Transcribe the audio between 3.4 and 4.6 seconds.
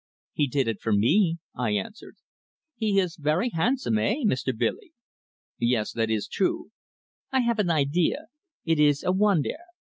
handsome, eh, Meester